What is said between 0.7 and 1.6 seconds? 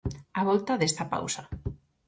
desta pausa.